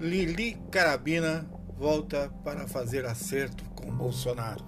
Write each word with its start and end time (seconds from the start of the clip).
Lili 0.00 0.54
Carabina 0.70 1.44
volta 1.76 2.32
para 2.42 2.66
fazer 2.66 3.04
acerto 3.04 3.62
com 3.74 3.94
Bolsonaro. 3.94 4.64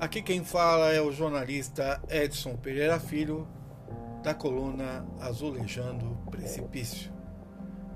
Aqui 0.00 0.22
quem 0.22 0.42
fala 0.42 0.90
é 0.94 1.00
o 1.02 1.12
jornalista 1.12 2.00
Edson 2.08 2.56
Pereira 2.56 2.98
Filho, 2.98 3.46
da 4.22 4.32
coluna 4.32 5.06
Azulejando 5.20 6.16
Precipício. 6.30 7.12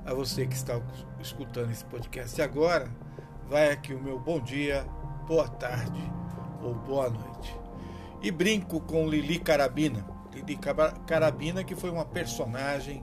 A 0.04 0.12
você 0.12 0.46
que 0.46 0.54
está 0.54 0.78
escutando 1.18 1.70
esse 1.70 1.86
podcast 1.86 2.42
agora, 2.42 2.90
vai 3.48 3.72
aqui 3.72 3.94
o 3.94 4.02
meu 4.02 4.18
bom 4.18 4.40
dia, 4.40 4.84
boa 5.26 5.48
tarde 5.48 6.12
ou 6.62 6.74
boa 6.74 7.08
noite. 7.08 7.58
E 8.22 8.30
brinco 8.30 8.82
com 8.82 9.08
Lili 9.08 9.38
Carabina. 9.38 10.06
Lili 10.30 10.58
Carabina, 11.06 11.64
que 11.64 11.74
foi 11.74 11.88
uma 11.88 12.04
personagem 12.04 13.02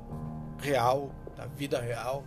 real, 0.60 1.10
da 1.36 1.48
vida 1.48 1.82
real, 1.82 2.24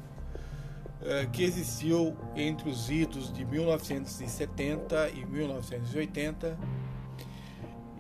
que 1.33 1.43
existiu 1.43 2.17
entre 2.35 2.69
os 2.69 2.91
idos 2.91 3.33
de 3.33 3.45
1970 3.45 5.11
e 5.11 5.25
1980 5.25 6.59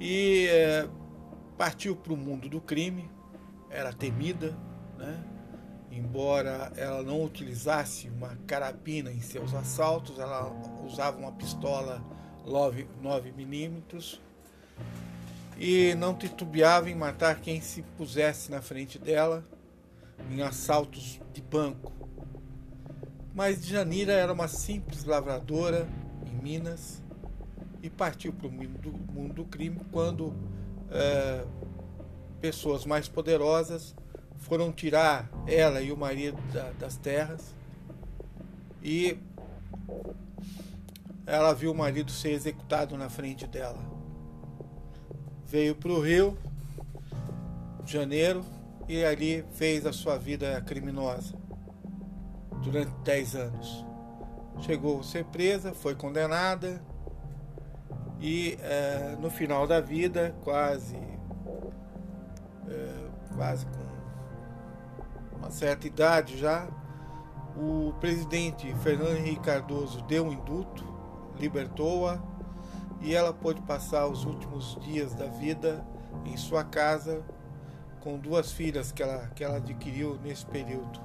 e 0.00 0.46
é, 0.48 0.88
partiu 1.56 1.94
para 1.94 2.12
o 2.12 2.16
mundo 2.16 2.48
do 2.48 2.60
crime, 2.60 3.10
era 3.70 3.92
temida, 3.92 4.56
né? 4.98 5.22
embora 5.90 6.72
ela 6.76 7.02
não 7.02 7.22
utilizasse 7.24 8.08
uma 8.08 8.36
carabina 8.46 9.12
em 9.12 9.20
seus 9.20 9.54
assaltos, 9.54 10.18
ela 10.18 10.50
usava 10.84 11.16
uma 11.16 11.32
pistola 11.32 12.02
9 12.44 13.32
milímetros 13.32 14.20
e 15.56 15.94
não 15.94 16.14
titubeava 16.14 16.90
em 16.90 16.94
matar 16.94 17.40
quem 17.40 17.60
se 17.60 17.82
pusesse 17.96 18.50
na 18.50 18.60
frente 18.60 18.98
dela 18.98 19.44
em 20.30 20.42
assaltos 20.42 21.20
de 21.32 21.40
banco. 21.40 22.03
Mas 23.34 23.66
Janira 23.66 24.12
era 24.12 24.32
uma 24.32 24.46
simples 24.46 25.04
lavradora 25.04 25.88
em 26.24 26.40
Minas 26.40 27.02
e 27.82 27.90
partiu 27.90 28.32
para 28.32 28.46
o 28.46 28.50
mundo, 28.50 28.78
do, 28.78 29.12
mundo 29.12 29.34
do 29.34 29.44
crime 29.44 29.80
quando 29.90 30.32
é, 30.88 31.44
pessoas 32.40 32.86
mais 32.86 33.08
poderosas 33.08 33.96
foram 34.38 34.70
tirar 34.70 35.28
ela 35.48 35.82
e 35.82 35.90
o 35.90 35.96
marido 35.96 36.40
da, 36.52 36.70
das 36.78 36.96
terras 36.96 37.52
e 38.80 39.18
ela 41.26 41.52
viu 41.54 41.72
o 41.72 41.74
marido 41.74 42.12
ser 42.12 42.30
executado 42.30 42.96
na 42.96 43.08
frente 43.08 43.48
dela. 43.48 43.82
Veio 45.44 45.74
para 45.74 45.90
o 45.90 46.00
Rio 46.00 46.38
de 47.82 47.92
Janeiro 47.92 48.44
e 48.88 49.04
ali 49.04 49.44
fez 49.54 49.84
a 49.86 49.92
sua 49.92 50.16
vida 50.16 50.60
criminosa 50.60 51.43
durante 52.64 52.90
10 53.04 53.36
anos. 53.36 53.86
Chegou 54.60 55.00
a 55.00 55.02
ser 55.02 55.24
presa, 55.26 55.74
foi 55.74 55.94
condenada 55.94 56.82
e 58.20 58.58
é, 58.62 59.16
no 59.20 59.30
final 59.30 59.66
da 59.66 59.80
vida, 59.80 60.34
quase, 60.42 60.96
é, 62.66 63.08
quase 63.36 63.66
com 63.66 63.84
uma 65.38 65.50
certa 65.50 65.86
idade 65.86 66.38
já, 66.38 66.66
o 67.56 67.92
presidente 68.00 68.74
Fernando 68.76 69.16
Henrique 69.16 69.42
Cardoso 69.42 70.00
deu 70.02 70.24
um 70.24 70.32
induto, 70.32 70.84
libertou-a 71.38 72.18
e 73.00 73.14
ela 73.14 73.32
pôde 73.32 73.60
passar 73.62 74.06
os 74.06 74.24
últimos 74.24 74.78
dias 74.80 75.14
da 75.14 75.26
vida 75.26 75.84
em 76.24 76.36
sua 76.36 76.64
casa 76.64 77.22
com 78.00 78.18
duas 78.18 78.52
filhas 78.52 78.90
que 78.90 79.02
ela, 79.02 79.28
que 79.34 79.44
ela 79.44 79.56
adquiriu 79.58 80.18
nesse 80.22 80.46
período. 80.46 81.00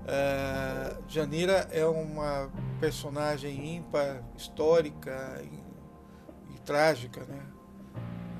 Uh, 0.00 1.02
Janira 1.08 1.68
é 1.70 1.84
uma 1.84 2.50
personagem 2.80 3.76
ímpar, 3.76 4.22
histórica 4.36 5.42
e, 5.44 6.54
e 6.54 6.58
trágica 6.60 7.20
né? 7.24 7.42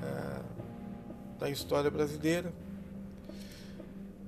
Uh, 0.03 1.39
da 1.39 1.49
história 1.49 1.89
brasileira. 1.89 2.51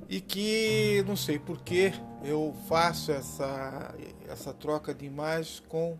E 0.07 0.21
que 0.21 1.03
não 1.07 1.15
sei 1.15 1.39
por 1.39 1.61
que 1.61 1.91
eu 2.23 2.55
faço 2.67 3.11
essa, 3.11 3.93
essa 4.29 4.53
troca 4.53 4.93
de 4.93 5.05
imagens 5.05 5.61
com 5.67 5.97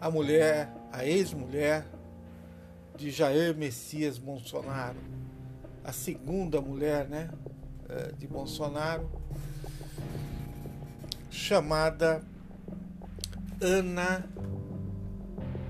a 0.00 0.10
mulher, 0.10 0.72
a 0.92 1.04
ex-mulher 1.04 1.86
de 2.96 3.10
Jair 3.10 3.56
Messias 3.56 4.18
Bolsonaro, 4.18 4.98
a 5.84 5.92
segunda 5.92 6.60
mulher 6.60 7.08
né, 7.08 7.30
eh, 7.88 8.12
de 8.18 8.26
Bolsonaro 8.26 9.08
chamada 11.38 12.20
Ana 13.60 14.28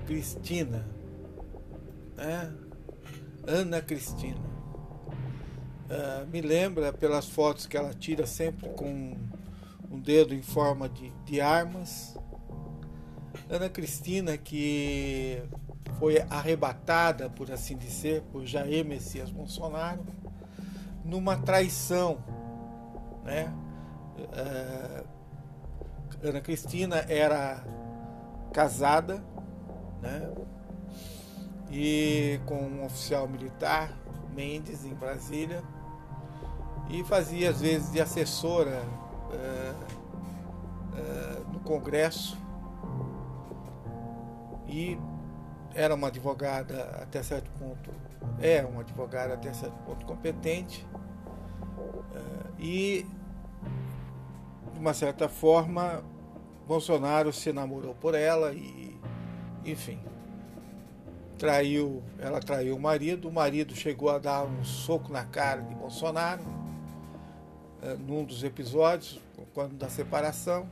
Cristina. 0.07 0.85
Né? 2.17 2.51
Ana 3.47 3.79
Cristina. 3.79 4.49
Uh, 5.85 6.27
me 6.27 6.41
lembra 6.41 6.91
pelas 6.91 7.27
fotos 7.27 7.67
que 7.67 7.77
ela 7.77 7.93
tira 7.93 8.25
sempre 8.25 8.67
com 8.69 9.15
um 9.91 9.99
dedo 9.99 10.33
em 10.33 10.41
forma 10.41 10.89
de, 10.89 11.11
de 11.23 11.39
armas. 11.39 12.17
Ana 13.47 13.69
Cristina, 13.69 14.37
que 14.37 15.41
foi 15.99 16.17
arrebatada, 16.29 17.29
por 17.29 17.51
assim 17.51 17.77
dizer, 17.77 18.23
por 18.31 18.45
Jair 18.45 18.83
Messias 18.83 19.31
Bolsonaro, 19.31 20.03
numa 21.05 21.37
traição, 21.37 22.23
né? 23.23 23.53
Uh, 24.17 25.18
Ana 26.23 26.41
Cristina 26.41 27.05
era 27.07 27.63
casada, 28.53 29.23
né? 30.01 30.31
E 31.71 32.39
com 32.45 32.55
um 32.55 32.85
oficial 32.85 33.27
militar, 33.27 33.91
Mendes, 34.35 34.85
em 34.85 34.93
Brasília, 34.93 35.63
e 36.89 37.03
fazia 37.03 37.51
às 37.51 37.61
vezes 37.61 37.91
de 37.91 38.01
assessora 38.01 38.83
é, 39.31 39.73
é, 40.97 41.39
no 41.53 41.59
Congresso 41.59 42.37
e 44.67 44.97
era 45.73 45.93
uma 45.93 46.07
advogada 46.07 46.99
até 47.01 47.21
certo 47.21 47.51
ponto, 47.59 47.91
é 48.41 48.65
uma 48.65 48.81
advogada 48.81 49.35
até 49.35 49.53
certo 49.53 49.77
ponto 49.85 50.05
competente 50.05 50.85
é, 52.13 52.19
e 52.59 53.05
de 54.79 54.81
uma 54.81 54.93
certa 54.93 55.27
forma, 55.27 56.01
Bolsonaro 56.65 57.33
se 57.33 57.51
namorou 57.51 57.93
por 57.95 58.15
ela 58.15 58.53
e, 58.53 58.97
enfim, 59.65 59.99
traiu, 61.37 62.01
ela 62.17 62.39
traiu 62.39 62.77
o 62.77 62.79
marido, 62.79 63.27
o 63.27 63.31
marido 63.31 63.75
chegou 63.75 64.09
a 64.09 64.17
dar 64.17 64.45
um 64.45 64.63
soco 64.63 65.11
na 65.11 65.25
cara 65.25 65.61
de 65.61 65.75
Bolsonaro 65.75 66.41
é, 67.81 67.93
num 67.95 68.23
dos 68.23 68.41
episódios, 68.41 69.19
quando 69.53 69.75
da 69.75 69.89
separação. 69.89 70.69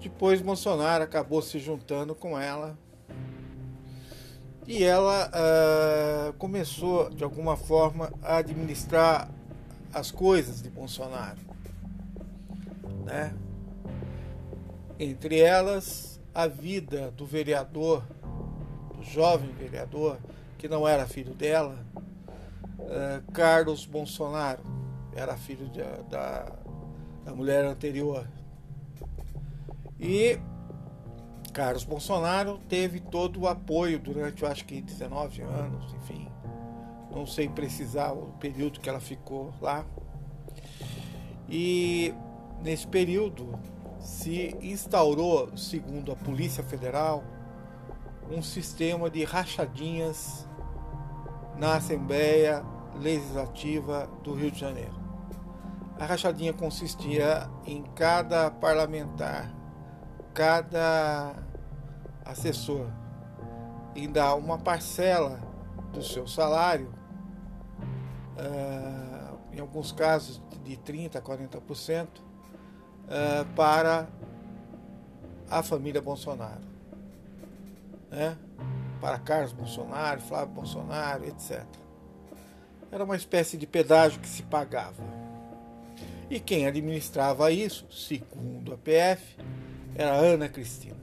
Depois 0.00 0.42
Bolsonaro 0.42 1.04
acabou 1.04 1.40
se 1.42 1.60
juntando 1.60 2.16
com 2.16 2.36
ela 2.36 2.76
e 4.66 4.82
ela 4.82 5.30
uh, 5.30 6.32
começou 6.32 7.10
de 7.10 7.22
alguma 7.22 7.56
forma 7.56 8.12
a 8.20 8.38
administrar 8.38 9.30
as 9.94 10.10
coisas 10.10 10.60
de 10.60 10.68
Bolsonaro 10.68 11.55
né? 13.06 13.32
Entre 14.98 15.40
elas, 15.40 16.20
a 16.34 16.46
vida 16.46 17.10
do 17.12 17.24
vereador, 17.24 18.02
do 18.94 19.02
jovem 19.02 19.50
vereador, 19.52 20.18
que 20.58 20.68
não 20.68 20.86
era 20.86 21.06
filho 21.06 21.34
dela, 21.34 21.78
uh, 22.78 23.32
Carlos 23.32 23.86
Bolsonaro, 23.86 24.62
era 25.14 25.36
filho 25.36 25.68
de, 25.68 25.82
da, 26.10 26.52
da 27.24 27.34
mulher 27.34 27.64
anterior. 27.64 28.26
E 29.98 30.38
Carlos 31.52 31.84
Bolsonaro 31.84 32.58
teve 32.68 33.00
todo 33.00 33.40
o 33.40 33.48
apoio 33.48 33.98
durante, 33.98 34.42
eu 34.42 34.48
acho 34.48 34.64
que 34.64 34.82
19 34.82 35.42
anos, 35.42 35.94
enfim, 35.94 36.28
não 37.10 37.24
sei 37.24 37.48
precisar 37.48 38.12
o 38.12 38.32
período 38.40 38.80
que 38.80 38.88
ela 38.88 39.00
ficou 39.00 39.54
lá. 39.60 39.86
E 41.48 42.12
Nesse 42.62 42.86
período, 42.86 43.58
se 44.00 44.56
instaurou, 44.60 45.56
segundo 45.56 46.12
a 46.12 46.16
Polícia 46.16 46.62
Federal, 46.62 47.24
um 48.30 48.42
sistema 48.42 49.08
de 49.08 49.24
rachadinhas 49.24 50.48
na 51.56 51.76
Assembleia 51.76 52.64
Legislativa 53.00 54.08
do 54.22 54.34
Rio 54.34 54.50
de 54.50 54.60
Janeiro. 54.60 54.94
A 55.98 56.04
rachadinha 56.04 56.52
consistia 56.52 57.48
em 57.64 57.82
cada 57.94 58.50
parlamentar, 58.50 59.54
cada 60.34 61.34
assessor, 62.24 62.86
em 63.94 64.10
dar 64.10 64.34
uma 64.34 64.58
parcela 64.58 65.40
do 65.92 66.02
seu 66.02 66.26
salário, 66.26 66.92
uh, 68.36 69.38
em 69.52 69.60
alguns 69.60 69.90
casos 69.90 70.42
de 70.62 70.76
30% 70.76 71.16
a 71.16 71.22
40%, 71.22 72.25
uh, 73.06 73.44
para 73.54 74.08
a 75.50 75.62
família 75.62 76.00
Bolsonaro. 76.00 76.64
Né? 78.10 78.36
Para 79.00 79.18
Carlos 79.18 79.52
Bolsonaro, 79.52 80.20
Flávio 80.20 80.54
Bolsonaro, 80.54 81.24
etc. 81.26 81.64
Era 82.90 83.04
uma 83.04 83.16
espécie 83.16 83.56
de 83.56 83.66
pedágio 83.66 84.20
que 84.20 84.28
se 84.28 84.42
pagava. 84.42 85.02
E 86.28 86.40
quem 86.40 86.66
administrava 86.66 87.50
isso, 87.52 87.86
segundo 87.90 88.72
a 88.72 88.76
PF, 88.76 89.36
era 89.94 90.12
Ana 90.12 90.48
Cristina. 90.48 90.96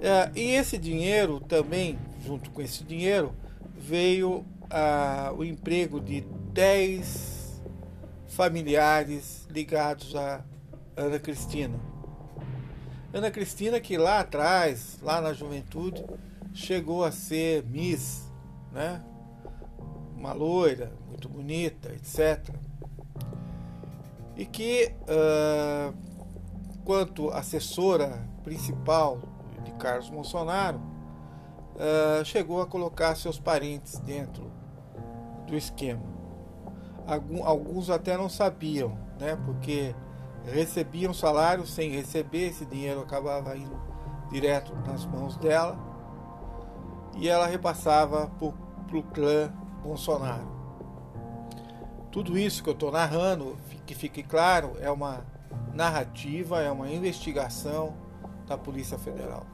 É, 0.00 0.30
e 0.34 0.52
esse 0.52 0.78
dinheiro 0.78 1.40
também, 1.40 1.98
junto 2.24 2.50
com 2.50 2.62
esse 2.62 2.84
dinheiro, 2.84 3.34
veio 3.76 4.44
ah, 4.70 5.32
o 5.36 5.44
emprego 5.44 6.00
de 6.00 6.20
10 6.52 7.39
familiares 8.30 9.46
ligados 9.50 10.14
a 10.14 10.42
Ana 10.96 11.18
Cristina. 11.18 11.78
Ana 13.12 13.30
Cristina 13.30 13.80
que 13.80 13.98
lá 13.98 14.20
atrás, 14.20 14.98
lá 15.02 15.20
na 15.20 15.32
juventude, 15.32 16.04
chegou 16.54 17.04
a 17.04 17.10
ser 17.10 17.64
Miss, 17.64 18.30
né? 18.72 19.02
Uma 20.16 20.32
loira, 20.32 20.92
muito 21.08 21.28
bonita, 21.28 21.92
etc. 21.92 22.54
E 24.36 24.46
que, 24.46 24.94
uh, 25.02 25.94
quanto 26.84 27.30
assessora 27.30 28.28
principal 28.44 29.20
de 29.64 29.72
Carlos 29.72 30.08
Bolsonaro, 30.08 30.78
uh, 30.78 32.24
chegou 32.24 32.62
a 32.62 32.66
colocar 32.66 33.16
seus 33.16 33.40
parentes 33.40 33.98
dentro 33.98 34.50
do 35.46 35.56
esquema. 35.56 36.19
Alguns 37.44 37.90
até 37.90 38.16
não 38.16 38.28
sabiam, 38.28 38.96
né? 39.18 39.36
Porque 39.44 39.94
recebiam 40.44 41.12
salário 41.12 41.66
sem 41.66 41.90
receber, 41.90 42.48
esse 42.48 42.64
dinheiro 42.64 43.00
acabava 43.00 43.56
indo 43.56 43.78
direto 44.30 44.74
nas 44.86 45.04
mãos 45.04 45.36
dela 45.36 45.78
e 47.16 47.28
ela 47.28 47.46
repassava 47.46 48.30
para 48.38 48.98
o 48.98 49.02
clã 49.02 49.52
Bolsonaro. 49.82 50.48
Tudo 52.10 52.38
isso 52.38 52.62
que 52.62 52.68
eu 52.68 52.74
estou 52.74 52.90
narrando, 52.90 53.56
que 53.86 53.94
fique 53.94 54.22
claro, 54.22 54.72
é 54.80 54.90
uma 54.90 55.24
narrativa, 55.74 56.60
é 56.60 56.70
uma 56.70 56.88
investigação 56.90 57.94
da 58.46 58.56
Polícia 58.56 58.98
Federal. 58.98 59.46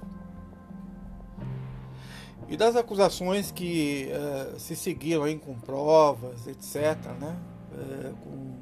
E 2.48 2.56
das 2.56 2.76
acusações 2.76 3.50
que 3.50 4.08
uh, 4.12 4.58
se 4.58 4.76
seguiram 4.76 5.25
aí 5.25 5.37
com 5.37 5.54
provas, 5.58 6.46
etc., 6.46 6.96
né? 7.20 7.37
Uh, 7.72 8.16
com 8.16 8.56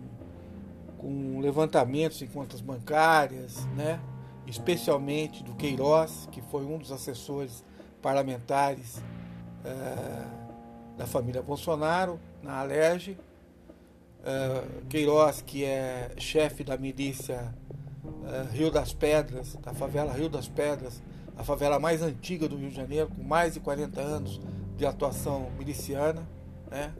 com 1.05 1.39
levantamentos 1.39 2.23
em 2.23 2.27
contas 2.27 2.63
bancárias, 2.63 3.67
né? 3.77 4.01
especialmente 4.47 5.45
do 5.45 5.55
Queiroz, 5.55 6.27
que 6.33 6.41
foi 6.41 6.65
um 6.65 6.79
dos 6.79 6.91
assessores 6.91 7.63
parlamentares 8.01 9.03
uh, 9.67 10.97
da 10.97 11.07
família 11.07 11.43
Bolsonaro, 11.43 12.19
na 12.43 12.59
Alerj. 12.59 13.19
Queiroz, 14.89 15.43
que 15.43 15.67
é 15.67 16.13
chefe 16.17 16.65
da 16.65 16.79
milícia 16.79 17.55
Rio 18.53 18.71
das 18.71 18.95
Pedras, 18.95 19.55
da 19.57 19.75
favela 19.75 20.15
Rio 20.15 20.31
das 20.31 20.49
Pedras, 20.49 21.03
a 21.37 21.45
favela 21.45 21.79
mais 21.79 22.03
antiga 22.03 22.49
do 22.49 22.57
Rio 22.57 22.71
de 22.71 22.77
Janeiro, 22.77 23.09
com 23.09 23.23
mais 23.23 23.55
de 23.55 23.61
40 23.61 24.01
anos 24.01 24.41
de 24.77 24.87
atuação 24.87 25.51
miliciana, 25.59 26.27
né? 26.71 26.93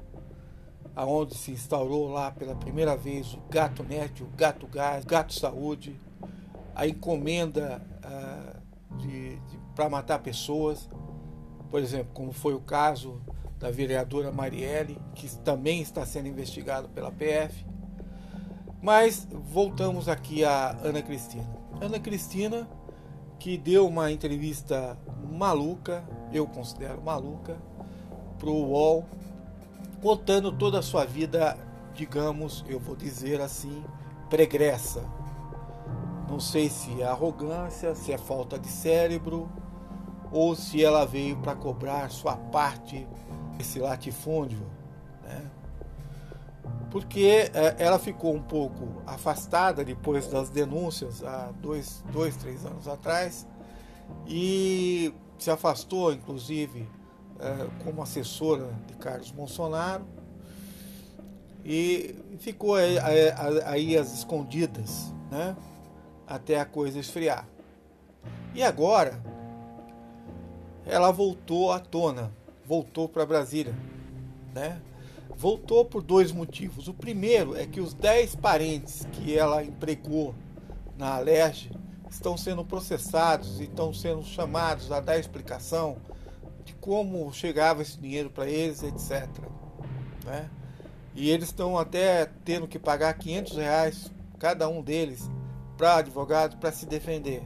aonde 0.95 1.35
se 1.35 1.51
instaurou 1.51 2.09
lá 2.09 2.31
pela 2.31 2.55
primeira 2.55 2.97
vez 2.97 3.35
o 3.35 3.41
Gato 3.51 3.83
Net, 3.83 4.23
o 4.23 4.29
Gato 4.37 4.67
Gás, 4.67 5.05
Gato 5.05 5.33
Saúde, 5.35 5.99
a 6.75 6.87
encomenda 6.87 7.83
uh, 8.05 8.97
de, 8.99 9.37
de 9.37 9.65
para 9.75 9.89
matar 9.89 10.21
pessoas, 10.21 10.89
por 11.71 11.81
exemplo, 11.81 12.11
como 12.15 12.33
foi 12.33 12.55
o 12.55 12.61
caso 12.61 13.21
da 13.59 13.71
vereadora 13.71 14.31
Marielle, 14.31 14.99
que 15.15 15.29
também 15.39 15.83
está 15.83 16.07
sendo 16.07 16.29
investigado 16.29 16.89
pela 16.89 17.11
PF. 17.11 17.67
Mas 18.81 19.27
voltamos 19.33 20.09
aqui 20.09 20.45
a 20.45 20.77
Ana 20.83 21.03
Cristina. 21.03 21.49
Ana 21.81 21.99
Cristina, 21.99 22.69
que 23.45 23.59
deu 23.59 23.87
uma 23.87 24.11
entrevista 24.11 24.97
maluca, 25.31 26.03
eu 26.33 26.47
considero 26.47 27.03
maluca, 27.03 27.59
para 28.39 28.49
o 28.49 28.71
UOL, 28.71 29.05
contando 30.01 30.51
toda 30.51 30.79
a 30.79 30.83
sua 30.83 31.05
vida, 31.05 31.55
digamos, 31.93 32.65
eu 32.67 32.81
vou 32.81 32.97
dizer 32.97 33.43
assim, 33.43 33.85
pregressa. 34.31 35.05
Não 36.27 36.41
sei 36.41 36.71
se 36.71 37.03
é 37.03 37.05
arrogância, 37.05 37.95
se 37.95 38.15
é 38.15 38.17
falta 38.17 38.59
de 38.59 38.67
cérebro, 38.67 39.47
ou 40.33 40.57
se 40.57 40.83
ela 40.83 41.05
veio 41.05 41.37
para 41.37 41.55
cobrar 41.55 42.11
sua 42.11 42.37
parte 42.37 43.07
desse 43.59 43.79
latifúndio, 43.79 44.67
né? 45.23 45.51
Porque 46.95 47.51
é, 47.53 47.75
ela 47.77 47.99
ficou 47.99 48.33
um 48.33 48.41
pouco 48.41 49.03
afastada 49.05 49.85
depois 49.85 50.29
das 50.29 50.49
denúncias 50.49 51.25
há 51.25 51.51
dois, 51.61 52.05
dois, 52.13 52.37
três 52.37 52.65
anos 52.65 52.87
atrás 52.87 53.49
e 54.29 55.13
se 55.37 55.51
afastou, 55.51 56.13
inclusive, 56.13 56.89
é, 57.41 57.67
como 57.83 58.01
assessora 58.01 58.73
de 58.87 58.95
Carlos 58.95 59.33
Bolsonaro 59.33 60.07
e 61.65 62.15
ficou 62.39 62.77
aí, 62.77 62.97
aí 63.65 63.99
as 63.99 64.15
escondidas, 64.15 65.13
né? 65.33 65.57
Até 66.29 66.61
a 66.61 66.65
coisa 66.65 67.01
esfriar. 67.01 67.45
E 68.55 68.63
agora 68.63 69.21
ela 70.87 71.11
voltou 71.11 71.73
à 71.73 71.81
tona, 71.81 72.31
voltou 72.65 73.09
para 73.09 73.27
Brasília, 73.27 73.75
né? 74.55 74.81
Voltou 75.37 75.85
por 75.85 76.03
dois 76.03 76.33
motivos. 76.33 76.89
O 76.89 76.95
primeiro 76.95 77.57
é 77.57 77.67
que 77.67 77.81
os 77.81 77.93
dez 77.93 78.35
parentes 78.35 79.07
que 79.13 79.37
ela 79.37 79.65
empregou 79.65 80.35
na 80.97 81.17
Alerj 81.17 81.71
estão 82.09 82.37
sendo 82.37 82.65
processados 82.65 83.61
e 83.61 83.65
estão 83.65 83.93
sendo 83.93 84.23
chamados 84.23 84.93
a 84.93 85.01
dar 85.01 85.19
explicação 85.19 85.97
de 86.65 86.73
como 86.75 87.33
chegava 87.33 87.83
esse 87.83 87.99
dinheiro 87.99 88.31
para 88.31 88.49
eles, 88.49 88.83
etc. 88.83 89.29
Né? 90.25 90.49
E 91.15 91.31
eles 91.31 91.47
estão 91.47 91.77
até 91.77 92.27
tendo 92.45 92.69
que 92.69 92.79
pagar 92.79 93.13
500 93.15 93.57
reais 93.57 94.13
cada 94.39 94.69
um 94.69 94.83
deles 94.83 95.29
para 95.77 95.97
advogado 95.97 96.57
para 96.59 96.71
se 96.71 96.87
defender 96.87 97.43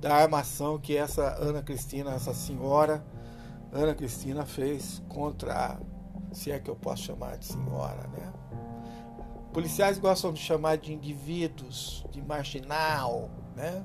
da 0.00 0.14
armação 0.14 0.78
que 0.78 0.96
essa 0.96 1.36
Ana 1.40 1.62
Cristina, 1.62 2.12
essa 2.12 2.32
senhora 2.32 3.04
Ana 3.72 3.94
Cristina 3.94 4.44
fez 4.46 5.02
contra, 5.08 5.78
se 6.36 6.50
é 6.50 6.58
que 6.58 6.70
eu 6.70 6.76
posso 6.76 7.02
chamar 7.02 7.36
de 7.38 7.46
senhora, 7.46 8.06
né? 8.08 8.32
Policiais 9.52 9.98
gostam 9.98 10.32
de 10.32 10.40
chamar 10.40 10.76
de 10.76 10.92
indivíduos, 10.92 12.04
de 12.10 12.20
marginal, 12.22 13.30
né? 13.54 13.84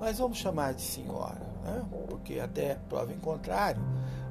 Mas 0.00 0.18
vamos 0.18 0.38
chamar 0.38 0.72
de 0.74 0.82
senhora 0.82 1.54
né? 1.64 1.82
porque 2.08 2.38
até 2.38 2.74
prova 2.88 3.12
em 3.12 3.18
contrário, 3.18 3.82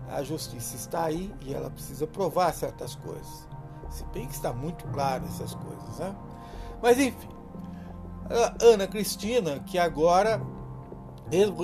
a 0.09 0.21
justiça 0.23 0.75
está 0.75 1.05
aí 1.05 1.33
e 1.41 1.53
ela 1.53 1.69
precisa 1.69 2.05
provar 2.05 2.53
certas 2.53 2.95
coisas. 2.95 3.47
Se 3.89 4.05
bem 4.05 4.27
que 4.27 4.33
está 4.33 4.53
muito 4.53 4.85
claro 4.87 5.25
essas 5.25 5.55
coisas. 5.55 5.99
Né? 5.99 6.15
Mas 6.81 6.99
enfim, 6.99 7.29
Ana 8.61 8.87
Cristina, 8.87 9.59
que 9.59 9.77
agora 9.77 10.41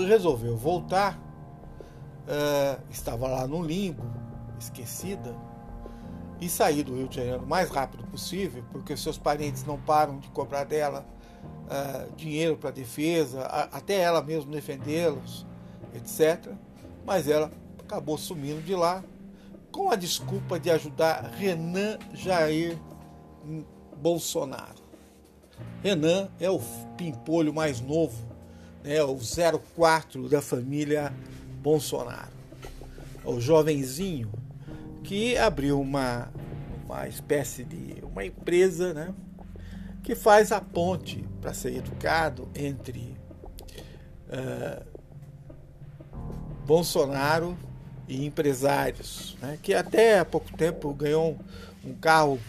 resolveu 0.08 0.58
voltar, 0.58 1.18
uh, 1.18 2.82
estava 2.90 3.28
lá 3.28 3.48
no 3.48 3.62
limbo, 3.62 4.04
esquecida, 4.60 5.36
e 6.42 6.48
sair 6.50 6.84
do 6.84 6.96
Rio 6.96 7.08
de 7.08 7.18
Janeiro 7.18 7.44
o 7.44 7.48
mais 7.48 7.70
rápido 7.70 8.04
possível, 8.06 8.64
porque 8.72 8.96
seus 8.96 9.18
parentes 9.18 9.64
não 9.66 9.78
param 9.78 10.20
de 10.20 10.28
cobrar 10.30 10.64
dela 10.64 11.06
uh, 11.66 12.16
dinheiro 12.16 12.58
para 12.58 12.72
defesa, 12.72 13.42
a, 13.42 13.64
até 13.78 13.96
ela 13.96 14.22
mesmo 14.22 14.52
defendê-los 14.52 15.46
etc. 15.94 16.54
Mas 17.06 17.28
ela 17.28 17.52
acabou 17.80 18.18
sumindo 18.18 18.62
de 18.62 18.76
lá 18.76 19.04
com 19.72 19.92
a 19.92 19.96
desculpa 19.96 20.60
de 20.60 20.70
ajudar 20.70 21.32
Renan 21.38 21.98
Jair 22.14 22.78
Bolsonaro. 23.98 24.80
Renan 25.84 26.30
é 26.40 26.50
o 26.50 26.60
pimpolho 26.98 27.54
mais 27.54 27.82
novo, 27.82 28.18
né, 28.84 29.02
o 29.04 29.18
04 29.76 30.30
da 30.30 30.42
família 30.42 31.14
Bolsonaro. 31.62 32.32
É 33.24 33.30
o 33.30 33.40
jovenzinho 33.40 34.32
que 35.04 35.38
abriu 35.38 35.80
uma, 35.80 36.30
uma 36.86 37.08
espécie 37.08 37.64
de 37.64 38.04
uma 38.04 38.26
empresa 38.26 38.94
né, 38.94 39.14
que 40.04 40.16
faz 40.16 40.52
a 40.52 40.60
ponte 40.62 41.24
para 41.42 41.54
ser 41.54 41.76
educado 41.76 42.50
entre 42.56 43.18
uh, 44.28 44.86
Bolsonaro 46.66 47.58
e 48.08 48.26
empresários, 48.26 49.38
né, 49.42 49.58
que 49.62 49.74
até 49.74 50.20
há 50.20 50.26
pouco 50.26 50.56
tempo 50.56 50.94
ganhou 50.94 51.38
um, 51.86 51.94
carro 51.94 52.40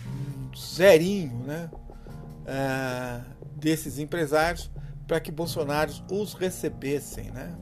zerinho, 0.57 1.45
né, 1.47 1.71
uh, 1.73 3.25
desses 3.57 3.99
empresários 3.99 4.71
para 5.07 5.21
que 5.21 5.30
Bolsonaro 5.30 5.92
os 6.11 6.35
recebessem, 6.35 7.30
né? 7.33 7.52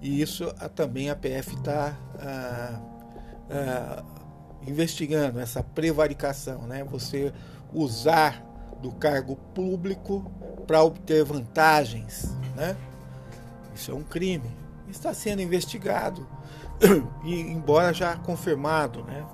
E 0.00 0.20
isso 0.20 0.44
também 0.74 1.10
a 1.10 1.16
PF 1.16 1.56
está 1.56 1.98
investigando 4.66 5.40
essa 5.40 5.62
prevaricação, 5.62 6.62
né? 6.66 6.84
Você 6.84 7.32
usar 7.72 8.42
do 8.80 8.92
cargo 8.92 9.36
público 9.54 10.30
para 10.66 10.82
obter 10.82 11.24
vantagens, 11.24 12.34
né? 12.54 12.76
Isso 13.74 13.90
é 13.90 13.94
um 13.94 14.02
crime. 14.02 14.50
Está 14.88 15.12
sendo 15.12 15.42
investigado 15.42 16.26
e 17.24 17.40
embora 17.40 17.92
já 17.92 18.16
confirmado, 18.16 19.02
né? 19.04 19.26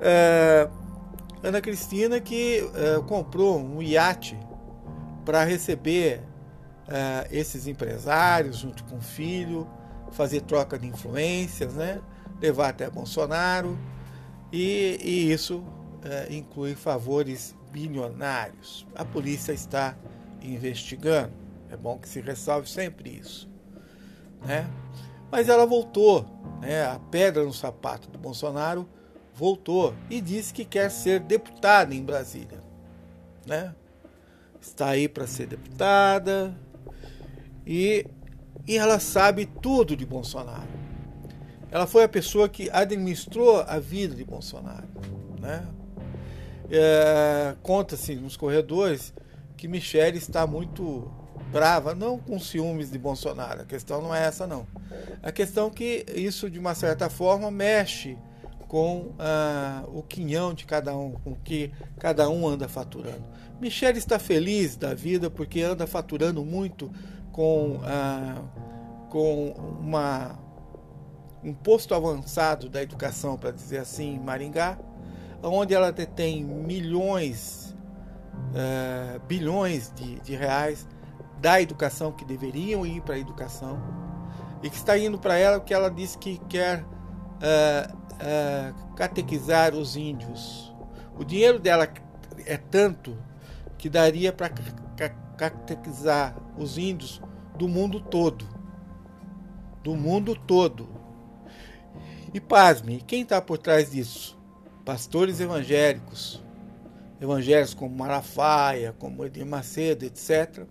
É, 0.00 0.68
Ana 1.42 1.60
Cristina 1.60 2.20
que 2.20 2.68
é, 2.74 3.00
comprou 3.06 3.58
um 3.58 3.82
iate 3.82 4.38
para 5.24 5.44
receber 5.44 6.22
é, 6.88 7.28
esses 7.30 7.66
empresários 7.66 8.56
junto 8.58 8.82
com 8.84 8.96
o 8.96 9.00
filho, 9.00 9.68
fazer 10.10 10.40
troca 10.42 10.78
de 10.78 10.86
influências, 10.86 11.74
né? 11.74 12.00
Levar 12.42 12.70
até 12.70 12.90
Bolsonaro 12.90 13.78
e, 14.52 14.98
e 15.00 15.32
isso 15.32 15.64
é, 16.04 16.34
inclui 16.34 16.74
favores 16.74 17.56
bilionários. 17.70 18.86
A 18.94 19.04
polícia 19.04 19.52
está 19.52 19.96
investigando. 20.42 21.32
É 21.70 21.76
bom 21.76 21.98
que 21.98 22.08
se 22.08 22.20
ressalve 22.20 22.68
sempre 22.68 23.08
isso, 23.08 23.48
né? 24.44 24.68
Mas 25.30 25.48
ela 25.48 25.64
voltou, 25.64 26.26
né? 26.60 26.84
A 26.84 26.98
pedra 26.98 27.42
no 27.44 27.52
sapato 27.52 28.10
do 28.10 28.18
Bolsonaro 28.18 28.86
voltou 29.32 29.94
e 30.10 30.20
disse 30.20 30.52
que 30.52 30.64
quer 30.64 30.90
ser 30.90 31.20
deputada 31.20 31.94
em 31.94 32.04
Brasília, 32.04 32.62
né? 33.46 33.74
Está 34.60 34.88
aí 34.88 35.08
para 35.08 35.26
ser 35.26 35.46
deputada 35.46 36.54
e, 37.66 38.06
e 38.66 38.76
ela 38.76 39.00
sabe 39.00 39.46
tudo 39.46 39.96
de 39.96 40.04
Bolsonaro. 40.04 40.81
Ela 41.72 41.86
foi 41.86 42.04
a 42.04 42.08
pessoa 42.08 42.50
que 42.50 42.68
administrou 42.70 43.64
a 43.66 43.78
vida 43.78 44.14
de 44.14 44.24
Bolsonaro, 44.24 44.86
né? 45.40 45.66
É, 46.70 47.54
Conta-se 47.62 48.14
nos 48.14 48.36
corredores 48.36 49.12
que 49.56 49.66
Michele 49.66 50.18
está 50.18 50.46
muito 50.46 51.10
brava, 51.50 51.94
não 51.94 52.18
com 52.18 52.38
ciúmes 52.38 52.90
de 52.90 52.98
Bolsonaro. 52.98 53.62
A 53.62 53.64
questão 53.64 54.02
não 54.02 54.14
é 54.14 54.22
essa, 54.24 54.46
não. 54.46 54.66
A 55.22 55.32
questão 55.32 55.68
é 55.68 55.70
que 55.70 56.04
isso, 56.14 56.50
de 56.50 56.58
uma 56.58 56.74
certa 56.74 57.08
forma, 57.08 57.50
mexe 57.50 58.18
com 58.68 59.12
ah, 59.18 59.84
o 59.88 60.02
quinhão 60.02 60.52
de 60.52 60.66
cada 60.66 60.96
um, 60.96 61.12
com 61.12 61.32
o 61.32 61.36
que 61.36 61.72
cada 61.98 62.28
um 62.28 62.46
anda 62.46 62.68
faturando. 62.68 63.24
Michele 63.60 63.98
está 63.98 64.18
feliz 64.18 64.76
da 64.76 64.92
vida 64.92 65.30
porque 65.30 65.62
anda 65.62 65.86
faturando 65.86 66.44
muito 66.44 66.90
com, 67.32 67.80
ah, 67.84 68.42
com 69.08 69.50
uma, 69.80 70.38
um 71.42 71.52
posto 71.52 71.94
avançado 71.94 72.68
da 72.68 72.82
educação, 72.82 73.36
para 73.36 73.50
dizer 73.50 73.78
assim, 73.78 74.14
em 74.14 74.20
Maringá, 74.20 74.78
onde 75.42 75.74
ela 75.74 75.90
detém 75.90 76.44
milhões, 76.44 77.74
uh, 78.50 79.20
bilhões 79.26 79.92
de, 79.94 80.20
de 80.20 80.36
reais 80.36 80.86
da 81.40 81.60
educação 81.60 82.12
que 82.12 82.24
deveriam 82.24 82.86
ir 82.86 83.00
para 83.02 83.16
a 83.16 83.18
educação 83.18 83.80
e 84.62 84.70
que 84.70 84.76
está 84.76 84.96
indo 84.96 85.18
para 85.18 85.36
ela 85.36 85.58
porque 85.58 85.74
ela 85.74 85.90
disse 85.90 86.16
que 86.16 86.38
quer 86.48 86.84
uh, 86.84 87.92
uh, 88.12 88.94
catequizar 88.94 89.74
os 89.74 89.96
índios. 89.96 90.72
O 91.18 91.24
dinheiro 91.24 91.58
dela 91.58 91.88
é 92.46 92.56
tanto 92.56 93.18
que 93.76 93.90
daria 93.90 94.32
para 94.32 94.50
catequizar 95.36 96.36
os 96.56 96.78
índios 96.78 97.20
do 97.58 97.66
mundo 97.66 98.00
todo. 98.00 98.46
Do 99.82 99.96
mundo 99.96 100.36
todo. 100.36 101.01
E 102.32 102.40
pasme, 102.40 103.02
quem 103.06 103.22
está 103.22 103.40
por 103.40 103.58
trás 103.58 103.90
disso? 103.90 104.40
pastores 104.84 105.40
evangélicos, 105.40 106.42
evangélicos 107.20 107.74
como 107.74 107.94
Malafaia, 107.94 108.94
como 108.98 109.24
Edir 109.24 109.46
Macedo, 109.46 110.04
etc., 110.04 110.66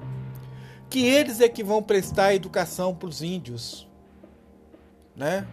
que 0.90 1.06
eles 1.06 1.40
é 1.40 1.48
que 1.48 1.64
vão 1.64 1.82
prestar 1.82 2.36
educação 2.36 2.94
para 2.94 3.08
os 3.08 3.22
índios, 3.22 3.88
né? 5.16 5.48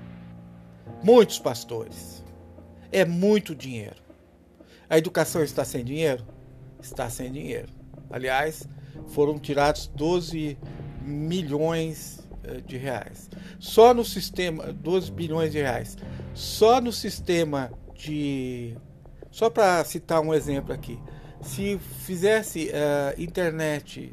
Muitos 1.02 1.38
pastores. 1.38 2.24
É 2.90 3.04
muito 3.04 3.54
dinheiro. 3.54 4.02
A 4.90 4.98
educação 4.98 5.42
está 5.44 5.64
sem 5.64 5.84
dinheiro? 5.84 6.26
Está 6.82 7.08
sem 7.08 7.30
dinheiro. 7.30 7.68
Aliás, 8.10 8.66
foram 9.08 9.38
tirados 9.38 9.86
12 9.86 10.58
milhões 11.02 12.17
de 12.66 12.76
reais. 12.76 13.30
Só 13.58 13.92
no 13.92 14.04
sistema, 14.04 14.72
12 14.72 15.10
bilhões 15.12 15.52
de 15.52 15.58
reais. 15.58 15.96
Só 16.34 16.80
no 16.80 16.92
sistema 16.92 17.70
de. 17.94 18.76
Só 19.30 19.50
para 19.50 19.84
citar 19.84 20.20
um 20.20 20.32
exemplo 20.32 20.72
aqui, 20.72 20.98
se 21.42 21.78
fizesse 21.78 22.70
uh, 22.70 23.20
internet 23.20 24.10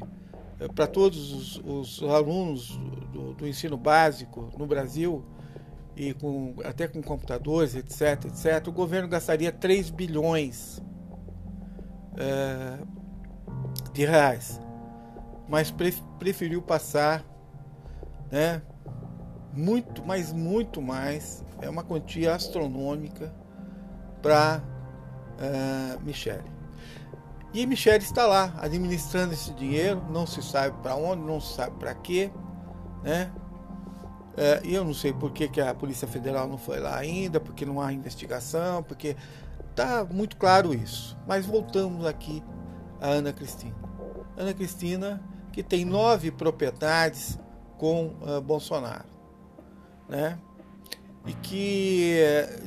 uh, 0.60 0.72
para 0.72 0.86
todos 0.86 1.32
os, 1.32 2.00
os 2.00 2.02
alunos 2.10 2.78
do, 3.12 3.32
do, 3.34 3.48
ensino 3.48 3.76
básico 3.76 4.52
no 4.58 4.66
Brasil, 4.66 5.24
e 5.96 6.12
com, 6.12 6.54
até 6.64 6.86
com 6.86 7.02
computadores, 7.02 7.74
etc., 7.74 8.26
etc., 8.26 8.68
o 8.68 8.72
governo 8.72 9.08
gastaria 9.08 9.50
3 9.50 9.90
bilhões 9.90 10.82
uh, 12.12 12.86
de 13.92 14.04
reais. 14.04 14.60
Mas 15.48 15.72
preferiu 16.18 16.60
passar 16.60 17.24
né, 18.30 18.62
muito, 19.52 20.04
mas 20.04 20.32
muito 20.32 20.82
mais, 20.82 21.44
é 21.60 21.68
uma 21.68 21.82
quantia 21.82 22.34
astronômica 22.34 23.34
para 24.20 24.62
uh, 25.38 25.42
eh, 25.42 25.98
Michele. 26.02 26.56
E 27.54 27.66
Michele 27.66 28.04
está 28.04 28.26
lá 28.26 28.54
administrando 28.58 29.32
esse 29.32 29.52
dinheiro, 29.54 30.02
não 30.10 30.26
se 30.26 30.42
sabe 30.42 30.76
para 30.82 30.94
onde, 30.94 31.22
não 31.22 31.40
se 31.40 31.54
sabe 31.54 31.76
para 31.78 31.94
quê, 31.94 32.30
né? 33.02 33.32
Uh, 34.34 34.66
e 34.66 34.74
eu 34.74 34.84
não 34.84 34.92
sei 34.92 35.14
por 35.14 35.32
que, 35.32 35.48
que 35.48 35.60
a 35.60 35.74
Polícia 35.74 36.06
Federal 36.06 36.46
não 36.46 36.58
foi 36.58 36.78
lá 36.78 36.98
ainda, 36.98 37.40
porque 37.40 37.64
não 37.64 37.80
há 37.80 37.90
investigação, 37.92 38.82
porque 38.82 39.16
tá 39.74 40.04
muito 40.04 40.36
claro 40.36 40.74
isso. 40.74 41.16
Mas 41.26 41.46
voltamos 41.46 42.04
aqui 42.04 42.42
a 43.00 43.08
Ana 43.08 43.32
Cristina. 43.32 43.74
Ana 44.36 44.52
Cristina, 44.52 45.22
que 45.50 45.62
tem 45.62 45.86
nove 45.86 46.30
propriedades 46.30 47.38
com 47.78 48.06
uh, 48.22 48.40
Bolsonaro, 48.40 49.08
né? 50.08 50.38
E 51.26 51.32
que, 51.34 52.14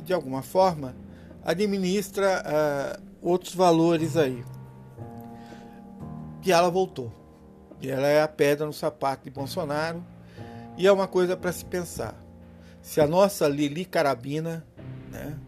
de 0.04 0.12
alguma 0.12 0.42
forma, 0.42 0.94
administra 1.42 2.42
uh, 2.44 3.02
outros 3.22 3.54
valores 3.54 4.16
aí. 4.16 4.44
E 6.44 6.52
ela 6.52 6.70
voltou. 6.70 7.12
E 7.80 7.90
ela 7.90 8.06
é 8.06 8.22
a 8.22 8.28
pedra 8.28 8.66
no 8.66 8.72
sapato 8.72 9.24
de 9.24 9.30
Bolsonaro. 9.30 10.04
E 10.76 10.86
é 10.86 10.92
uma 10.92 11.08
coisa 11.08 11.36
para 11.36 11.52
se 11.52 11.64
pensar. 11.64 12.14
Se 12.82 13.00
a 13.00 13.06
nossa 13.06 13.48
Lili 13.48 13.84
Carabina 13.84 14.66
né, 15.10 15.38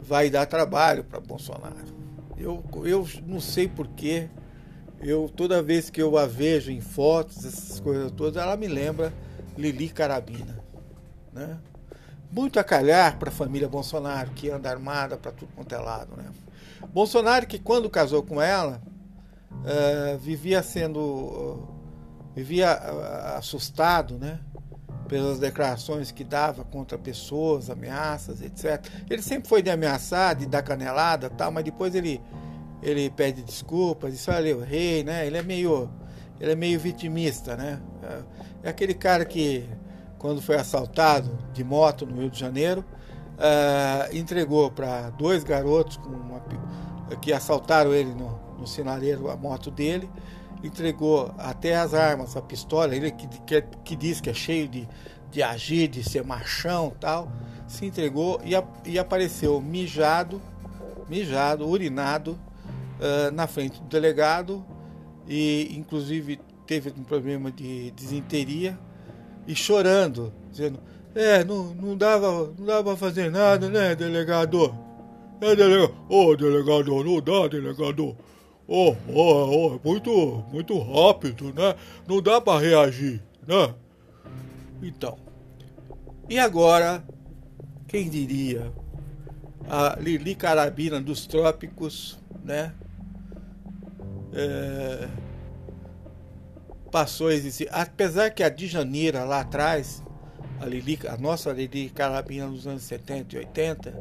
vai 0.00 0.30
dar 0.30 0.46
trabalho 0.46 1.04
para 1.04 1.20
Bolsonaro. 1.20 1.96
Eu, 2.36 2.64
eu 2.84 3.06
não 3.26 3.40
sei 3.40 3.68
porquê. 3.68 4.28
Eu, 5.00 5.30
toda 5.34 5.62
vez 5.62 5.90
que 5.90 6.02
eu 6.02 6.18
a 6.18 6.26
vejo 6.26 6.70
em 6.70 6.80
fotos, 6.80 7.44
essas 7.44 7.78
coisas 7.80 8.10
todas, 8.12 8.42
ela 8.42 8.56
me 8.56 8.66
lembra 8.66 9.12
Lili 9.56 9.88
Carabina. 9.88 10.58
Né? 11.32 11.58
muito 12.30 12.60
a 12.60 12.64
calhar 12.64 13.18
para 13.18 13.30
a 13.30 13.32
família 13.32 13.68
Bolsonaro, 13.68 14.30
que 14.30 14.50
anda 14.50 14.70
armada 14.70 15.16
para 15.16 15.32
tudo 15.32 15.50
quanto 15.54 15.74
é 15.74 15.78
lado. 15.78 16.16
Né? 16.16 16.24
Bolsonaro, 16.92 17.46
que 17.46 17.58
quando 17.58 17.88
casou 17.88 18.22
com 18.22 18.40
ela, 18.40 18.80
uh, 19.50 20.18
vivia 20.18 20.62
sendo. 20.62 21.00
Uh, 21.00 21.78
vivia 22.34 22.78
uh, 22.78 23.38
assustado, 23.38 24.18
né? 24.18 24.38
Pelas 25.08 25.38
declarações 25.38 26.12
que 26.12 26.22
dava 26.22 26.64
contra 26.64 26.98
pessoas, 26.98 27.70
ameaças, 27.70 28.42
etc. 28.42 28.84
Ele 29.08 29.22
sempre 29.22 29.48
foi 29.48 29.62
de 29.62 29.70
ameaçar, 29.70 30.36
de 30.36 30.44
dar 30.44 30.62
canelada 30.62 31.30
tal, 31.30 31.50
mas 31.50 31.64
depois 31.64 31.94
ele, 31.94 32.20
ele 32.82 33.10
pede 33.10 33.42
desculpas, 33.42 34.12
diz, 34.12 34.28
olha, 34.28 34.48
eu 34.48 34.60
rei, 34.60 35.02
né? 35.02 35.26
Ele 35.26 35.36
é 35.36 35.42
meio. 35.42 35.90
Ele 36.40 36.52
é 36.52 36.54
meio 36.54 36.78
vitimista, 36.78 37.56
né? 37.56 37.80
É, 38.02 38.68
é 38.68 38.70
aquele 38.70 38.94
cara 38.94 39.24
que 39.24 39.68
quando 40.18 40.42
foi 40.42 40.56
assaltado 40.56 41.36
de 41.52 41.64
moto 41.64 42.04
no 42.06 42.20
Rio 42.20 42.30
de 42.30 42.38
Janeiro, 42.38 42.84
uh, 43.38 44.16
entregou 44.16 44.70
para 44.70 45.10
dois 45.10 45.44
garotos 45.44 45.96
com 45.96 46.08
uma, 46.08 46.42
que 47.22 47.32
assaltaram 47.32 47.94
ele 47.94 48.12
no, 48.14 48.38
no 48.58 48.66
sinaleiro 48.66 49.30
a 49.30 49.36
moto 49.36 49.70
dele, 49.70 50.10
entregou 50.62 51.32
até 51.38 51.76
as 51.76 51.94
armas, 51.94 52.36
a 52.36 52.42
pistola, 52.42 52.94
ele 52.94 53.12
que, 53.12 53.28
que, 53.28 53.62
que 53.84 53.96
diz 53.96 54.20
que 54.20 54.28
é 54.28 54.34
cheio 54.34 54.68
de, 54.68 54.88
de 55.30 55.42
agir, 55.42 55.88
de 55.88 56.02
ser 56.02 56.24
machão 56.24 56.92
tal, 57.00 57.30
se 57.66 57.86
entregou 57.86 58.40
e, 58.44 58.52
e 58.90 58.98
apareceu 58.98 59.60
mijado, 59.60 60.42
mijado, 61.08 61.66
urinado 61.66 62.38
na 63.32 63.46
frente 63.46 63.80
do 63.80 63.86
delegado 63.86 64.64
e 65.26 65.74
inclusive 65.76 66.40
teve 66.66 66.92
um 66.98 67.04
problema 67.04 67.50
de 67.50 67.90
desinteria 67.92 68.78
e 69.46 69.54
chorando, 69.54 70.32
dizendo: 70.50 70.80
"É, 71.14 71.44
não, 71.44 71.74
não 71.74 71.96
dava, 71.96 72.52
não 72.58 72.66
dava 72.66 72.84
para 72.84 72.96
fazer 72.96 73.30
nada, 73.30 73.68
né, 73.68 73.94
delegado? 73.94 74.74
É, 75.40 75.54
delegado. 75.54 75.94
Ô, 76.08 76.26
oh, 76.26 76.36
delegado, 76.36 77.04
não 77.04 77.20
dá, 77.20 77.46
delegado. 77.48 78.16
Oh, 78.66 78.94
oh, 79.08 79.76
oh, 79.76 79.80
muito, 79.88 80.44
muito 80.52 80.78
rápido, 80.78 81.54
né? 81.54 81.74
Não 82.06 82.20
dá 82.20 82.40
para 82.40 82.60
reagir, 82.60 83.22
né? 83.46 83.74
Então. 84.82 85.16
E 86.28 86.38
agora, 86.38 87.02
quem 87.86 88.08
diria? 88.08 88.72
A 89.70 89.96
Lili 90.00 90.34
Carabina 90.34 91.00
dos 91.00 91.26
Trópicos, 91.26 92.18
né? 92.44 92.74
É, 94.32 95.08
passou 96.90 97.28
a 97.28 97.34
existir. 97.34 97.68
Apesar 97.70 98.30
que 98.30 98.42
a 98.42 98.48
Dijaneira 98.48 99.24
lá 99.24 99.40
atrás, 99.40 100.02
a, 100.60 100.66
Lili, 100.66 100.98
a 101.08 101.16
nossa 101.16 101.52
Lili 101.52 101.90
Carabina 101.90 102.46
nos 102.46 102.66
anos 102.66 102.82
70 102.82 103.34
e 103.34 103.38
80, 103.38 103.94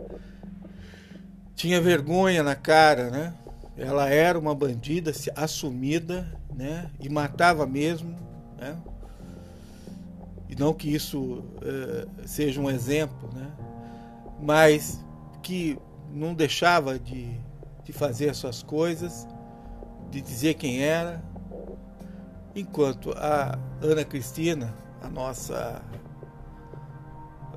tinha 1.56 1.82
vergonha 1.82 2.44
na 2.44 2.56
cara, 2.56 3.10
né? 3.10 3.34
Ela 3.78 4.10
era 4.10 4.40
uma 4.40 4.56
bandida 4.56 5.12
assumida, 5.36 6.28
né? 6.56 6.90
E 7.00 7.10
matava 7.10 7.66
mesmo, 7.66 8.16
né? 8.58 8.78
E 10.50 10.56
não 10.56 10.74
que 10.74 10.94
isso 10.94 11.20
uh, 11.22 12.28
seja 12.28 12.62
um 12.62 12.70
exemplo, 12.70 13.30
né? 13.34 13.52
Mas 14.42 15.04
que 15.44 15.78
não 16.12 16.34
deixava 16.34 16.98
de, 16.98 17.30
de 17.84 17.92
fazer 17.92 18.30
as 18.30 18.38
suas 18.38 18.64
coisas, 18.64 19.28
de 20.10 20.22
dizer 20.22 20.56
quem 20.56 20.82
era, 20.82 21.24
enquanto 22.56 23.12
a 23.12 23.58
Ana 23.82 24.04
Cristina, 24.04 24.74
a 25.02 25.10
nossa 25.10 25.82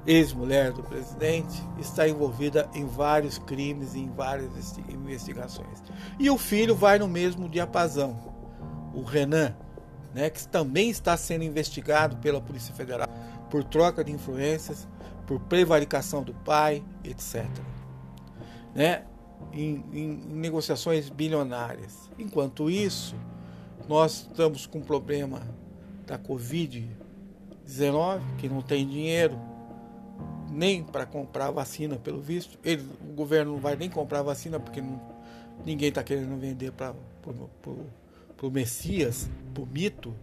ex-mulher 0.07 0.73
do 0.73 0.83
presidente, 0.83 1.63
está 1.79 2.09
envolvida 2.09 2.69
em 2.75 2.87
vários 2.87 3.39
crimes 3.39 3.95
e 3.95 4.01
em 4.01 4.11
várias 4.11 4.51
investigações. 4.89 5.83
E 6.19 6.31
o 6.31 6.39
filho 6.39 6.75
vai 6.75 6.99
no 6.99 7.09
mesmo 7.09 7.49
diapasão, 7.49 8.19
o 8.95 9.03
Renan, 9.03 9.55
né, 10.15 10.29
que 10.31 10.47
também 10.49 10.91
está 10.91 11.17
sendo 11.17 11.45
investigado 11.45 12.17
pela 12.17 12.41
Polícia 12.41 12.75
Federal 12.75 13.09
por 13.49 13.65
troca 13.65 14.03
de 14.03 14.13
influências, 14.13 14.89
por 15.27 15.41
prevaricação 15.41 16.23
do 16.23 16.35
pai, 16.35 16.83
etc. 17.05 17.47
Né, 18.75 19.05
em, 19.53 19.85
em 19.93 20.09
negociações 20.33 21.09
bilionárias. 21.09 22.11
Enquanto 22.19 22.71
isso, 22.71 23.15
nós 23.89 24.29
estamos 24.31 24.67
com 24.67 24.79
um 24.79 24.83
problema 24.83 25.43
da 26.07 26.19
Covid-19, 26.19 28.21
que 28.39 28.49
não 28.49 28.63
tem 28.63 28.87
dinheiro 28.87 29.39
nem 30.51 30.83
para 30.83 31.07
comprar 31.07 31.51
vacina, 31.51 31.97
pelo 31.97 32.21
visto. 32.21 32.59
Ele, 32.65 32.85
o 33.09 33.13
governo 33.13 33.53
não 33.53 33.61
vai 33.61 33.77
nem 33.77 33.89
comprar 33.89 34.23
vacina 34.23 34.59
porque 34.59 34.81
não, 34.81 35.01
ninguém 35.65 35.89
está 35.89 36.03
querendo 36.03 36.37
vender 36.39 36.73
para 36.73 36.95
para 38.41 38.47
o 38.47 38.51
Messias, 38.51 39.29
para 39.53 39.63
o 39.63 39.67
mito, 39.67 40.15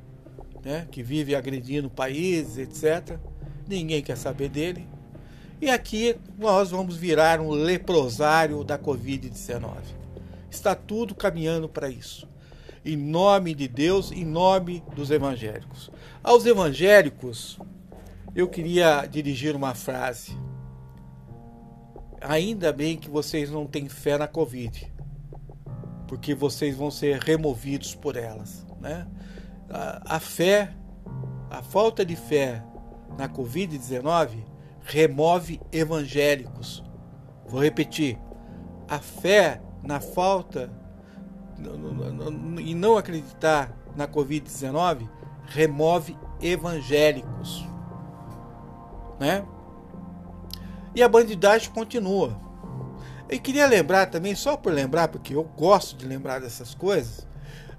né, 0.64 0.88
que 0.92 1.04
vive 1.04 1.36
agredindo 1.36 1.88
países, 1.88 2.58
etc. 2.58 3.20
Ninguém 3.68 4.02
quer 4.02 4.18
saber 4.18 4.50
dele. 4.50 4.88
E 5.60 5.70
aqui 5.70 6.16
nós 6.38 6.72
vamos 6.72 6.96
virar 6.96 7.40
um 7.40 7.50
leprosário 7.50 8.64
da 8.64 8.78
Covid-19. 8.78 9.78
Está 10.50 10.76
tudo 10.76 11.16
caminhando 11.16 11.68
para 11.68 11.90
isso. 11.90 12.28
Em 12.86 12.96
nome 12.96 13.54
de 13.54 13.68
Deus, 13.68 14.12
em 14.12 14.24
nome 14.24 14.84
dos 14.96 15.12
evangélicos. 15.12 15.90
Aos 16.24 16.46
evangélicos, 16.46 17.60
eu 18.36 18.48
queria 18.48 19.06
dirigir 19.06 19.56
uma 19.56 19.74
frase. 19.74 20.38
Ainda 22.22 22.72
bem 22.72 22.98
que 22.98 23.10
vocês 23.10 23.50
não 23.50 23.66
têm 23.66 23.90
fé 23.90 24.18
na 24.18 24.28
Covid 24.28 24.98
porque 26.08 26.34
vocês 26.34 26.76
vão 26.76 26.90
ser 26.90 27.20
removidos 27.20 27.94
por 27.94 28.16
elas. 28.16 28.66
Né? 28.80 29.06
A, 29.70 30.16
a 30.16 30.20
fé, 30.20 30.74
a 31.50 31.62
falta 31.62 32.06
de 32.06 32.16
fé 32.16 32.64
na 33.18 33.28
Covid-19 33.28 34.44
remove 34.88 35.60
evangélicos. 35.72 36.84
Vou 37.46 37.62
repetir: 37.62 38.18
a 38.88 39.00
fé 39.00 39.62
na 39.84 40.00
falta 40.00 40.72
e 42.60 42.74
não 42.74 42.98
acreditar 42.98 43.72
na 43.96 44.08
Covid-19 44.08 45.10
remove 45.48 46.18
evangélicos. 46.42 47.66
Né? 49.20 49.46
E 50.94 51.02
a 51.02 51.10
bandidagem 51.10 51.72
continua. 51.72 52.40
Eu 53.30 53.40
queria 53.40 53.68
lembrar 53.68 54.06
também, 54.06 54.36
só 54.36 54.56
por 54.56 54.72
lembrar, 54.72 55.10
porque 55.10 55.36
eu 55.36 55.44
gosto 55.44 55.98
de 55.98 56.06
lembrar 56.06 56.40
dessas 56.40 56.74
coisas, 56.74 57.28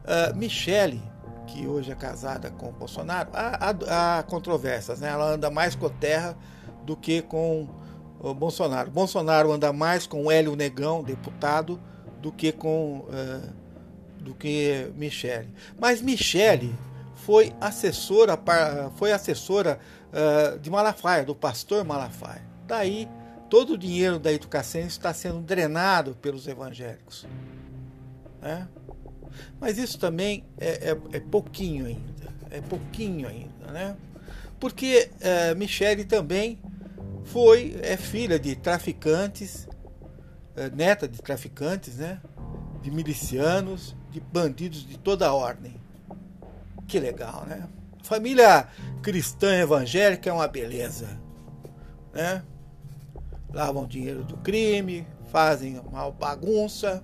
uh, 0.05 0.37
Michele, 0.37 1.03
que 1.47 1.67
hoje 1.67 1.91
é 1.91 1.95
casada 1.95 2.51
com 2.51 2.69
o 2.69 2.73
Bolsonaro, 2.73 3.31
há, 3.33 3.71
há, 3.71 4.19
há 4.19 4.23
controvérsias, 4.25 5.01
né? 5.01 5.09
Ela 5.09 5.33
anda 5.33 5.51
mais 5.51 5.75
com 5.75 5.87
a 5.87 5.91
terra 5.91 6.37
do 6.89 6.97
que 6.97 7.21
com 7.21 7.69
o 8.19 8.33
Bolsonaro. 8.33 8.91
Bolsonaro 8.91 9.53
anda 9.53 9.71
mais 9.75 10.07
com 10.07 10.25
o 10.25 10.31
Hélio 10.31 10.57
Negão, 10.57 11.03
deputado, 11.03 11.79
do 12.23 12.33
que 12.33 12.51
com 12.51 13.01
uh, 13.01 13.53
do 14.19 14.35
que 14.35 14.91
Michele. 14.97 15.51
Mas 15.79 16.01
Michele 16.01 16.75
foi 17.15 17.53
assessora 17.61 18.39
foi 18.97 19.13
assessora 19.13 19.79
uh, 20.09 20.59
de 20.59 20.71
Malafaia, 20.71 21.27
do 21.27 21.35
pastor 21.35 21.85
Malafaia. 21.85 22.43
Daí 22.67 23.07
todo 23.51 23.75
o 23.75 23.79
dinheiro 23.79 24.19
da 24.19 24.33
educação 24.33 24.81
está 24.81 25.13
sendo 25.13 25.41
drenado 25.41 26.17
pelos 26.23 26.49
evangélicos. 26.49 27.27
Né? 28.41 28.67
Mas 29.61 29.77
isso 29.77 29.99
também 29.99 30.43
é, 30.59 30.91
é, 30.91 30.99
é, 31.13 31.21
pouquinho 31.21 31.85
ainda. 31.85 32.33
É 32.51 32.63
pouquinho 32.63 33.29
ainda, 33.29 33.73
né? 33.73 33.95
Porque 34.59 35.11
é, 35.21 35.55
Michele 35.55 36.05
também 36.05 36.59
foi, 37.25 37.79
é 37.83 37.97
filha 37.97 38.39
de 38.39 38.57
traficantes, 38.57 39.69
é, 40.57 40.71
neta 40.71 41.07
de 41.07 41.21
traficantes, 41.21 41.97
né? 41.97 42.21
De 42.83 42.91
milicianos, 42.91 43.97
de 44.11 44.21
bandidos 44.21 44.87
de 44.87 44.99
toda 44.99 45.33
ordem. 45.33 45.75
Que 46.87 46.99
legal, 46.99 47.45
né? 47.47 47.69
Família 48.03 48.69
cristã 49.03 49.55
evangélica 49.55 50.31
é 50.31 50.33
uma 50.33 50.49
beleza, 50.49 51.21
né? 52.13 52.43
lavam 53.53 53.87
dinheiro 53.87 54.25
do 54.25 54.37
crime, 54.39 55.07
fazem 55.31 55.79
uma 55.81 56.11
bagunça. 56.11 57.03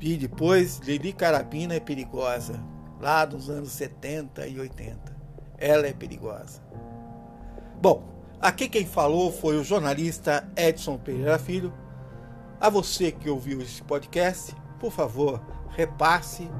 E 0.00 0.16
depois, 0.16 0.78
Lili 0.80 1.12
Carabina 1.12 1.74
é 1.74 1.80
perigosa, 1.80 2.60
lá 3.00 3.24
dos 3.24 3.48
anos 3.48 3.70
70 3.72 4.46
e 4.46 4.60
80. 4.60 5.16
Ela 5.56 5.86
é 5.86 5.92
perigosa. 5.92 6.60
Bom, 7.84 8.02
aqui 8.40 8.66
quem 8.66 8.86
falou 8.86 9.30
foi 9.30 9.58
o 9.58 9.62
jornalista 9.62 10.50
Edson 10.56 10.96
Pereira 10.96 11.38
Filho. 11.38 11.70
A 12.58 12.70
você 12.70 13.12
que 13.12 13.28
ouviu 13.28 13.60
esse 13.60 13.82
podcast, 13.82 14.56
por 14.80 14.90
favor, 14.90 15.38
repasse, 15.68 16.50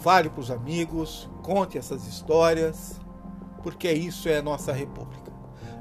fale 0.00 0.30
para 0.30 0.40
os 0.40 0.52
amigos, 0.52 1.28
conte 1.42 1.76
essas 1.76 2.06
histórias, 2.06 3.00
porque 3.64 3.90
isso 3.90 4.28
é 4.28 4.36
a 4.36 4.42
nossa 4.42 4.72
república 4.72 5.32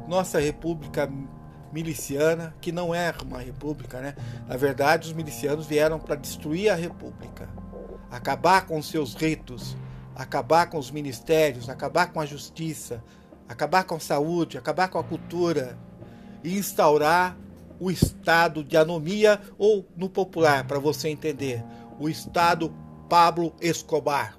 nossa 0.07 0.39
república 0.39 1.07
miliciana, 1.71 2.55
que 2.59 2.71
não 2.71 2.95
é 2.95 3.13
uma 3.23 3.41
república, 3.41 4.01
né? 4.01 4.15
Na 4.47 4.57
verdade, 4.57 5.07
os 5.07 5.13
milicianos 5.13 5.67
vieram 5.67 5.99
para 5.99 6.15
destruir 6.15 6.71
a 6.71 6.75
república, 6.75 7.47
acabar 8.09 8.65
com 8.65 8.81
seus 8.81 9.13
ritos, 9.13 9.77
acabar 10.15 10.67
com 10.67 10.79
os 10.79 10.89
ministérios, 10.89 11.69
acabar 11.69 12.11
com 12.11 12.19
a 12.19 12.25
justiça, 12.25 13.03
acabar 13.47 13.83
com 13.83 13.95
a 13.95 13.99
saúde, 13.99 14.57
acabar 14.57 14.87
com 14.89 14.97
a 14.97 15.03
cultura 15.03 15.77
e 16.43 16.57
instaurar 16.57 17.37
o 17.79 17.91
estado 17.91 18.63
de 18.63 18.77
anomia 18.77 19.41
ou 19.57 19.85
no 19.95 20.09
popular, 20.09 20.65
para 20.65 20.79
você 20.79 21.09
entender, 21.09 21.63
o 21.99 22.07
estado 22.07 22.73
Pablo 23.09 23.53
Escobar. 23.61 24.37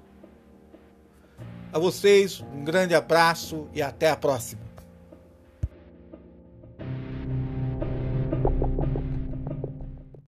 A 1.71 1.77
vocês, 1.77 2.43
um 2.53 2.63
grande 2.63 2.95
abraço 2.95 3.67
e 3.73 3.81
até 3.81 4.09
a 4.09 4.15
próxima. 4.15 4.64